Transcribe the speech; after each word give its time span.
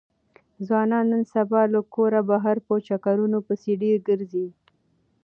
ځوانان 0.65 1.05
نن 1.11 1.23
سبا 1.33 1.61
له 1.73 1.81
کوره 1.93 2.21
بهر 2.29 2.57
په 2.67 2.73
چکرونو 2.87 3.37
پسې 3.47 3.71
ډېر 3.81 3.97
ګرځي. 4.07 4.47